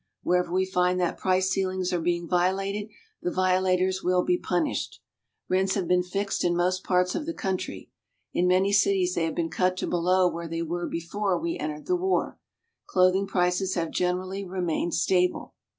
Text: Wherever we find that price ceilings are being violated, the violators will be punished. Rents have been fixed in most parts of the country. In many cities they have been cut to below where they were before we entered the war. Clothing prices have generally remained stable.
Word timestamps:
Wherever 0.23 0.51
we 0.51 0.65
find 0.65 0.99
that 0.99 1.19
price 1.19 1.51
ceilings 1.51 1.93
are 1.93 2.01
being 2.01 2.27
violated, 2.27 2.89
the 3.21 3.29
violators 3.29 4.01
will 4.03 4.23
be 4.23 4.35
punished. 4.35 4.99
Rents 5.47 5.75
have 5.75 5.87
been 5.87 6.01
fixed 6.01 6.43
in 6.43 6.55
most 6.57 6.83
parts 6.83 7.13
of 7.13 7.27
the 7.27 7.35
country. 7.35 7.91
In 8.33 8.47
many 8.47 8.73
cities 8.73 9.13
they 9.13 9.25
have 9.25 9.35
been 9.35 9.51
cut 9.51 9.77
to 9.77 9.85
below 9.85 10.27
where 10.27 10.47
they 10.47 10.63
were 10.63 10.87
before 10.87 11.37
we 11.37 11.59
entered 11.59 11.85
the 11.85 11.95
war. 11.95 12.39
Clothing 12.87 13.27
prices 13.27 13.75
have 13.75 13.91
generally 13.91 14.43
remained 14.43 14.95
stable. 14.95 15.53